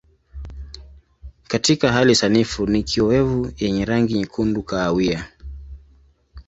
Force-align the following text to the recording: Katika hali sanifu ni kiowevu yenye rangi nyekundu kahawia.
Katika 1.47 1.91
hali 1.91 2.15
sanifu 2.15 2.67
ni 2.67 2.83
kiowevu 2.83 3.53
yenye 3.57 3.85
rangi 3.85 4.13
nyekundu 4.13 4.63
kahawia. 4.63 5.29